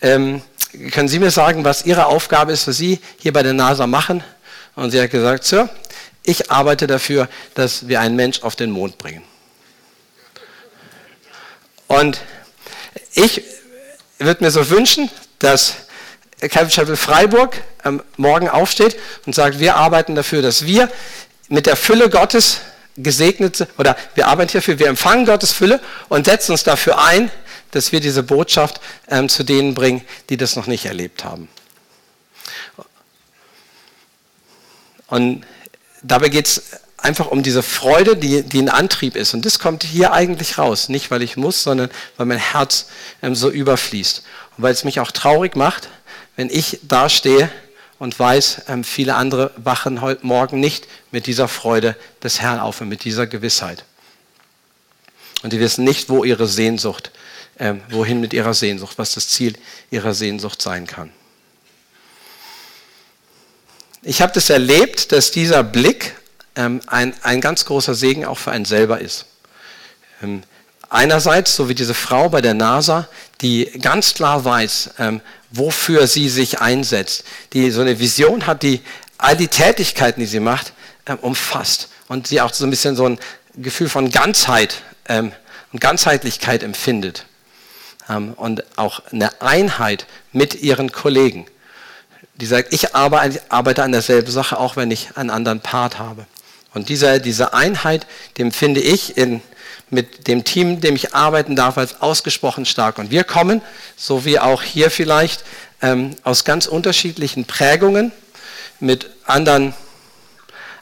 [0.00, 0.40] ähm,
[0.90, 4.24] können Sie mir sagen, was Ihre Aufgabe ist, was Sie hier bei der NASA machen?
[4.74, 5.68] Und sie hat gesagt, Sir,
[6.24, 9.22] ich arbeite dafür, dass wir einen Mensch auf den Mond bringen.
[11.88, 12.20] Und
[13.14, 13.42] ich
[14.18, 15.74] würde mir so wünschen, dass
[16.40, 20.90] Calvin Chapel Freiburg ähm, morgen aufsteht und sagt, wir arbeiten dafür, dass wir
[21.48, 22.60] mit der Fülle Gottes
[22.96, 27.30] gesegnet oder wir arbeiten dafür, wir empfangen Gottes Fülle und setzen uns dafür ein,
[27.70, 31.48] dass wir diese Botschaft ähm, zu denen bringen, die das noch nicht erlebt haben.
[35.12, 35.44] Und
[36.02, 36.62] dabei geht es
[36.96, 39.34] einfach um diese Freude, die, die ein Antrieb ist.
[39.34, 40.88] Und das kommt hier eigentlich raus.
[40.88, 42.86] Nicht, weil ich muss, sondern weil mein Herz
[43.20, 44.22] ähm, so überfließt.
[44.56, 45.90] Und weil es mich auch traurig macht,
[46.36, 47.50] wenn ich dastehe
[47.98, 52.80] und weiß, ähm, viele andere wachen heute Morgen nicht mit dieser Freude des Herrn auf
[52.80, 53.84] und mit dieser Gewissheit.
[55.42, 57.10] Und die wissen nicht, wo ihre Sehnsucht,
[57.58, 59.58] ähm, wohin mit ihrer Sehnsucht, was das Ziel
[59.90, 61.12] ihrer Sehnsucht sein kann.
[64.04, 66.16] Ich habe das erlebt, dass dieser Blick
[66.56, 69.26] ähm, ein, ein ganz großer Segen auch für einen selber ist.
[70.20, 70.42] Ähm,
[70.90, 73.06] einerseits, so wie diese Frau bei der NASA,
[73.42, 75.20] die ganz klar weiß, ähm,
[75.52, 78.80] wofür sie sich einsetzt, die so eine Vision hat, die
[79.18, 80.72] all die Tätigkeiten, die sie macht,
[81.06, 83.20] ähm, umfasst und sie auch so ein bisschen so ein
[83.54, 85.30] Gefühl von Ganzheit ähm,
[85.72, 87.26] und Ganzheitlichkeit empfindet
[88.08, 91.46] ähm, und auch eine Einheit mit ihren Kollegen.
[92.42, 96.26] Die sagt, ich arbeite an derselben Sache, auch wenn ich einen anderen Part habe.
[96.74, 98.04] Und diese, diese Einheit,
[98.36, 99.40] die empfinde ich in,
[99.90, 102.98] mit dem Team, dem ich arbeiten darf, als ausgesprochen stark.
[102.98, 103.62] Und wir kommen,
[103.96, 105.44] so wie auch hier vielleicht,
[105.82, 108.10] ähm, aus ganz unterschiedlichen Prägungen,
[108.80, 109.72] mit anderen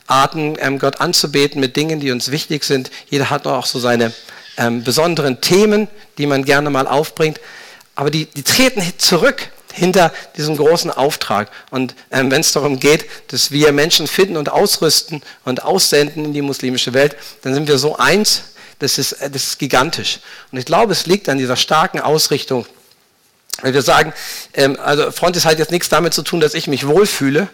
[0.06, 2.90] Arten, ähm, Gott anzubeten, mit Dingen, die uns wichtig sind.
[3.10, 4.14] Jeder hat auch so seine
[4.56, 7.38] ähm, besonderen Themen, die man gerne mal aufbringt.
[7.96, 11.50] Aber die, die treten zurück hinter diesem großen Auftrag.
[11.70, 16.32] Und ähm, wenn es darum geht, dass wir Menschen finden und ausrüsten und aussenden in
[16.32, 18.42] die muslimische Welt, dann sind wir so eins,
[18.78, 20.20] das ist, äh, das ist gigantisch.
[20.52, 22.66] Und ich glaube, es liegt an dieser starken Ausrichtung.
[23.62, 24.12] Weil wir sagen,
[24.54, 27.48] ähm, also Freundis hat jetzt nichts damit zu tun, dass ich mich wohlfühle,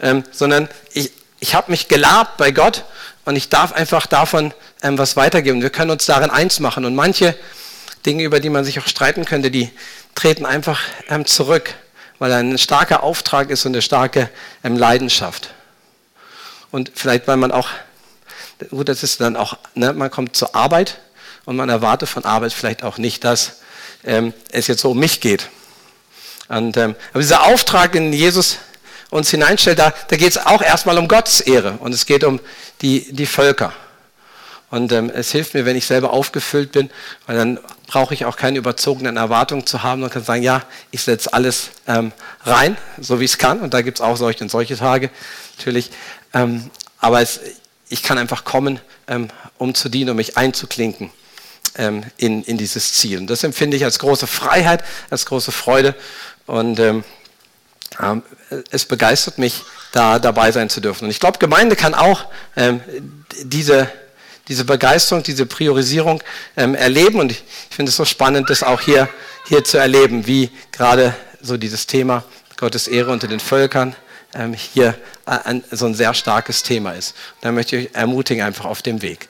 [0.00, 2.84] ähm, sondern ich, ich habe mich gelabt bei Gott
[3.24, 5.62] und ich darf einfach davon ähm, was weitergeben.
[5.62, 6.84] Wir können uns darin eins machen.
[6.84, 7.34] Und manche
[8.06, 9.70] Dinge, über die man sich auch streiten könnte, die
[10.18, 11.74] treten einfach ähm, zurück,
[12.18, 14.28] weil ein starker Auftrag ist und eine starke
[14.64, 15.50] ähm, Leidenschaft.
[16.72, 17.68] Und vielleicht, weil man auch,
[18.70, 20.98] gut, das ist dann auch, ne, man kommt zur Arbeit
[21.44, 23.60] und man erwartet von Arbeit vielleicht auch nicht, dass
[24.02, 25.50] ähm, es jetzt so um mich geht.
[26.48, 28.58] Und, ähm, aber dieser Auftrag, den Jesus
[29.10, 32.40] uns hineinstellt, da, da geht es auch erstmal um Gottes Ehre und es geht um
[32.82, 33.72] die, die Völker.
[34.70, 36.90] Und ähm, es hilft mir, wenn ich selber aufgefüllt bin,
[37.26, 41.02] weil dann brauche ich auch keine überzogenen Erwartungen zu haben und kann sagen, ja, ich
[41.02, 42.12] setze alles ähm,
[42.44, 43.60] rein, so wie es kann.
[43.60, 45.10] Und da gibt es auch solche und solche Tage
[45.56, 45.90] natürlich.
[46.34, 47.40] Ähm, aber es,
[47.88, 51.10] ich kann einfach kommen, ähm, um zu dienen, um mich einzuklinken
[51.76, 53.20] ähm, in, in dieses Ziel.
[53.20, 55.94] Und das empfinde ich als große Freiheit, als große Freude.
[56.46, 57.04] Und ähm,
[58.70, 61.06] es begeistert mich, da dabei sein zu dürfen.
[61.06, 62.26] Und ich glaube, Gemeinde kann auch
[63.42, 63.90] diese
[64.48, 66.22] diese Begeisterung, diese Priorisierung
[66.56, 67.20] ähm, erleben.
[67.20, 69.08] Und ich, finde es so spannend, das auch hier,
[69.46, 72.24] hier zu erleben, wie gerade so dieses Thema
[72.56, 73.94] Gottes Ehre unter den Völkern
[74.34, 77.14] ähm, hier ein, so ein sehr starkes Thema ist.
[77.36, 79.28] Und da möchte ich euch ermutigen, einfach auf dem Weg.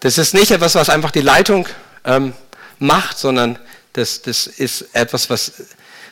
[0.00, 1.68] Das ist nicht etwas, was einfach die Leitung
[2.04, 2.32] ähm,
[2.78, 3.58] macht, sondern
[3.94, 5.52] das, das ist etwas, was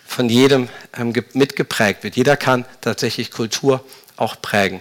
[0.07, 2.17] von jedem ähm, mitgeprägt wird.
[2.17, 3.85] Jeder kann tatsächlich Kultur
[4.17, 4.81] auch prägen.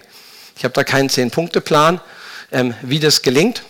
[0.57, 2.01] Ich habe da keinen Zehn-Punkte-Plan,
[2.81, 3.63] wie das gelingt.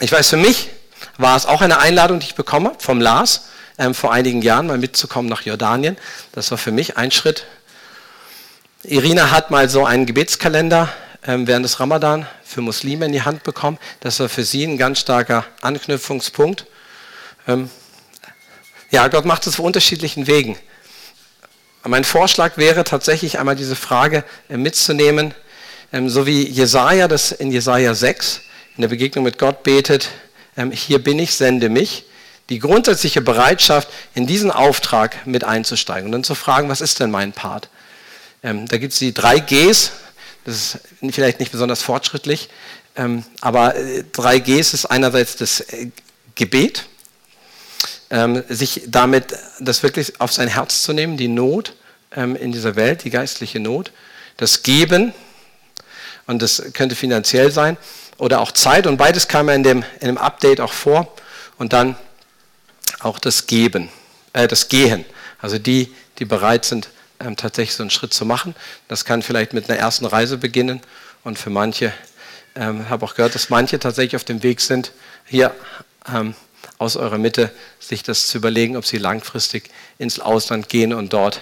[0.00, 0.70] Ich weiß, für mich
[1.18, 3.48] war es auch eine Einladung, die ich bekomme vom Lars
[3.78, 5.96] ähm, vor einigen Jahren, mal mitzukommen nach Jordanien.
[6.32, 7.44] Das war für mich ein Schritt.
[8.82, 10.88] Irina hat mal so einen Gebetskalender
[11.26, 13.78] ähm, während des Ramadan für Muslime in die Hand bekommen.
[14.00, 16.66] Das war für sie ein ganz starker Anknüpfungspunkt.
[17.48, 17.70] Ähm,
[18.90, 20.56] ja, Gott macht es auf unterschiedlichen Wegen.
[21.84, 25.44] Mein Vorschlag wäre tatsächlich einmal diese Frage äh, mitzunehmen, ähm,
[25.92, 28.42] so wie Jesaja das in Jesaja 6
[28.76, 30.10] in der Begegnung mit Gott betet,
[30.56, 32.04] ähm, hier bin ich, sende mich.
[32.48, 37.10] Die grundsätzliche Bereitschaft, in diesen Auftrag mit einzusteigen und dann zu fragen, was ist denn
[37.10, 37.68] mein Part?
[38.42, 39.92] Ähm, da gibt es die drei Gs,
[40.44, 40.78] das ist
[41.10, 42.48] vielleicht nicht besonders fortschrittlich,
[42.94, 45.90] ähm, aber äh, drei Gs ist einerseits das äh,
[46.34, 46.84] Gebet,
[48.10, 51.74] ähm, sich damit das wirklich auf sein Herz zu nehmen, die Not
[52.14, 53.90] ähm, in dieser Welt, die geistliche Not,
[54.36, 55.12] das Geben,
[56.26, 57.76] und das könnte finanziell sein
[58.18, 61.12] oder auch Zeit und beides kam ja in dem, in dem Update auch vor
[61.58, 61.96] und dann
[63.00, 63.88] auch das Geben,
[64.32, 65.04] äh, das Gehen,
[65.40, 66.88] also die, die bereit sind,
[67.20, 68.54] ähm, tatsächlich so einen Schritt zu machen.
[68.88, 70.80] Das kann vielleicht mit einer ersten Reise beginnen
[71.24, 71.92] und für manche,
[72.54, 74.92] ähm, habe auch gehört, dass manche tatsächlich auf dem Weg sind,
[75.24, 75.54] hier
[76.12, 76.34] ähm,
[76.78, 81.40] aus eurer Mitte sich das zu überlegen, ob sie langfristig ins Ausland gehen und dort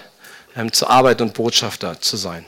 [0.55, 2.45] ähm, zu arbeiten und Botschafter zu sein.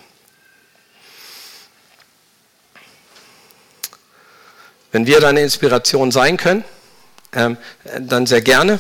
[4.98, 6.64] Wenn wir da eine Inspiration sein können,
[7.32, 7.58] ähm,
[8.00, 8.80] dann sehr gerne.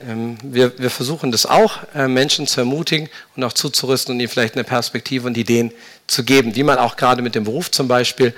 [0.00, 4.28] Ähm, wir, wir, versuchen das auch, äh, Menschen zu ermutigen und auch zuzurüsten und ihnen
[4.28, 5.72] vielleicht eine Perspektive und Ideen
[6.08, 8.34] zu geben, wie man auch gerade mit dem Beruf zum Beispiel,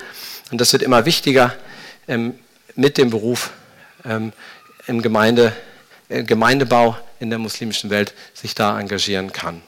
[0.51, 1.55] und das wird immer wichtiger,
[2.07, 2.35] ähm,
[2.75, 3.49] mit dem Beruf
[4.85, 5.53] im Gemeinde,
[6.07, 9.63] äh, Gemeindebau in der muslimischen Welt sich da engagieren kann.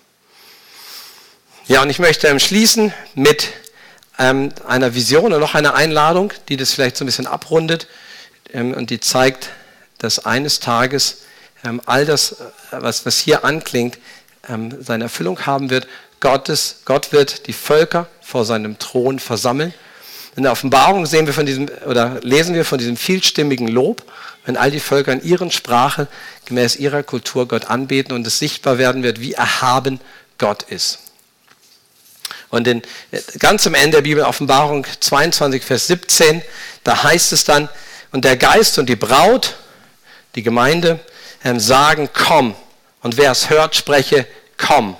[1.65, 3.50] Ja, und ich möchte schließen mit
[4.19, 7.88] ähm, einer Vision und noch einer Einladung, die das vielleicht so ein bisschen abrundet
[8.52, 9.49] ähm, und die zeigt,
[9.97, 11.23] dass eines Tages
[11.63, 12.36] ähm, all das, äh,
[12.71, 13.97] was, was hier anklingt,
[14.49, 15.88] ähm, seine Erfüllung haben wird.
[16.19, 19.73] Gottes, Gott wird die Völker vor seinem Thron versammeln.
[20.36, 24.04] In der Offenbarung sehen wir von diesem, oder lesen wir von diesem vielstimmigen Lob,
[24.45, 26.08] wenn all die Völker in ihren Sprachen
[26.45, 29.99] gemäß ihrer Kultur Gott anbeten und es sichtbar werden wird, wie erhaben
[30.38, 30.99] Gott ist.
[32.54, 32.84] Und in,
[33.39, 36.44] ganz am Ende der Bibel, Offenbarung 22, Vers 17,
[36.84, 37.68] da heißt es dann,
[38.12, 39.56] und der Geist und die Braut,
[40.36, 41.00] die Gemeinde,
[41.44, 42.54] ähm, sagen, komm.
[43.02, 44.96] Und wer es hört, spreche, komm.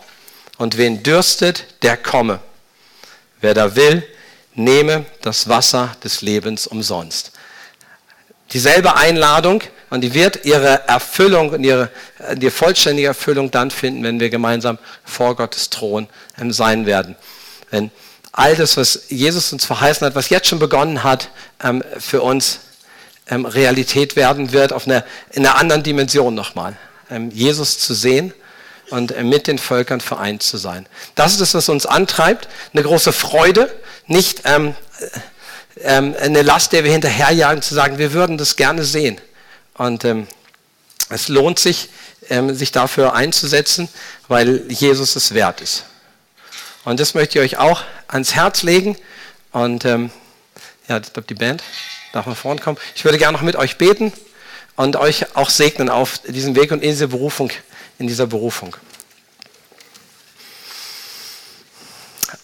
[0.58, 2.40] Und wen dürstet, der komme.
[3.40, 4.04] Wer da will,
[4.56, 7.34] nehme das Wasser des Lebens umsonst.
[8.52, 9.62] Dieselbe Einladung
[9.92, 11.92] und die wird ihre Erfüllung und ihre
[12.34, 16.08] die vollständige Erfüllung dann finden, wenn wir gemeinsam vor Gottes Thron
[16.40, 17.16] ähm, sein werden.
[17.74, 17.90] Wenn
[18.32, 21.30] all das, was Jesus uns verheißen hat, was jetzt schon begonnen hat,
[21.64, 22.60] ähm, für uns
[23.28, 26.78] ähm, Realität werden wird, auf einer, in einer anderen Dimension nochmal.
[27.32, 28.34] Jesus zu sehen
[28.90, 30.86] und äh, mit den Völkern vereint zu sein.
[31.16, 32.48] Das ist es, was uns antreibt.
[32.74, 33.74] Eine große Freude,
[34.08, 34.76] nicht ähm,
[35.82, 39.20] ähm, eine Last, der wir hinterherjagen, zu sagen, wir würden das gerne sehen.
[39.74, 40.28] Und ähm,
[41.10, 41.90] es lohnt sich,
[42.30, 43.90] ähm, sich dafür einzusetzen,
[44.28, 45.86] weil Jesus es wert ist.
[46.86, 48.98] Und das möchte ich euch auch ans Herz legen.
[49.52, 50.12] Und ähm,
[50.88, 51.64] ja, ich glaube, die Band
[52.12, 52.78] darf mal vorne kommen.
[52.96, 54.12] Ich würde gerne noch mit euch beten
[54.76, 57.52] und euch auch segnen auf diesem Weg und in dieser Berufung.
[58.00, 58.76] In dieser Berufung.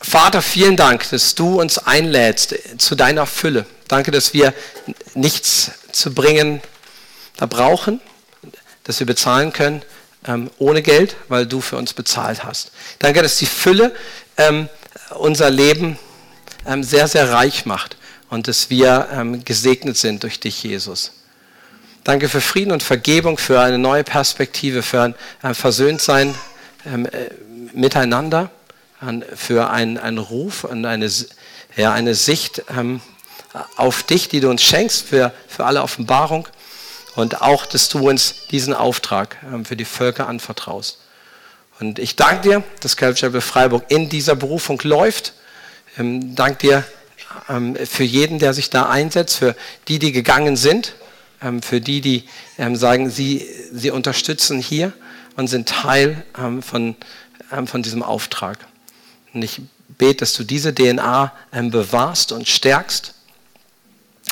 [0.01, 3.65] Vater, vielen Dank, dass du uns einlädst zu deiner Fülle.
[3.87, 4.53] Danke, dass wir
[5.15, 6.61] nichts zu bringen
[7.37, 7.99] da brauchen,
[8.83, 9.83] dass wir bezahlen können
[10.25, 12.71] ähm, ohne Geld, weil du für uns bezahlt hast.
[12.99, 13.93] Danke, dass die Fülle
[14.39, 14.69] ähm,
[15.17, 15.99] unser Leben
[16.65, 17.97] ähm, sehr, sehr reich macht
[18.29, 21.11] und dass wir ähm, gesegnet sind durch dich, Jesus.
[22.03, 26.33] Danke für Frieden und Vergebung, für eine neue Perspektive, für ein, ein Versöhntsein
[26.85, 27.29] ähm, äh,
[27.73, 28.49] miteinander
[29.35, 31.09] für einen, einen Ruf und eine,
[31.77, 32.99] ja, eine Sicht ähm,
[33.77, 36.47] auf dich, die du uns schenkst, für, für alle Offenbarung
[37.15, 40.97] und auch, dass du uns diesen Auftrag ähm, für die Völker anvertraust.
[41.79, 45.33] Und ich danke dir, dass Calvary Freiburg in dieser Berufung läuft.
[45.97, 46.83] Ähm, danke dir
[47.47, 49.55] ähm, für jeden, der sich da einsetzt, für
[49.87, 50.95] die, die gegangen sind,
[51.41, 52.25] ähm, für die, die
[52.57, 54.93] ähm, sagen, sie, sie unterstützen hier
[55.35, 56.95] und sind Teil ähm, von,
[57.65, 58.57] von diesem Auftrag.
[59.33, 59.61] Und ich
[59.97, 63.13] bete, dass du diese DNA ähm, bewahrst und stärkst.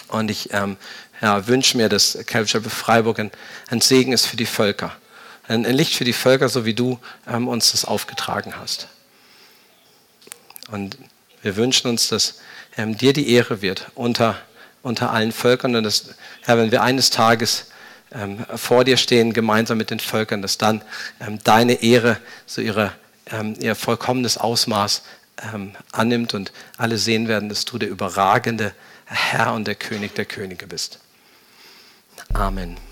[0.09, 0.77] Und ich ähm,
[1.21, 3.31] ja, wünsche mir, dass Calvary Freiburg ein,
[3.69, 4.95] ein, Segen ist für die Völker.
[5.47, 8.87] Ein, Licht für die Völker, so wie du ähm, uns das aufgetragen hast.
[10.69, 10.97] Und
[11.41, 12.41] wir wünschen uns, dass
[12.77, 14.37] ähm, dir die Ehre wird unter,
[14.81, 15.75] unter allen Völkern.
[15.75, 17.67] Und dass, Herr, wenn wir eines Tages
[18.11, 20.81] ähm, vor dir stehen, gemeinsam mit den Völkern, dass dann
[21.19, 22.91] ähm, deine Ehre so ihre
[23.31, 25.03] ähm, ihr vollkommenes Ausmaß
[25.53, 28.73] ähm, annimmt und alle sehen werden, dass du der überragende
[29.05, 30.99] Herr und der König der Könige bist.
[32.33, 32.86] Amen.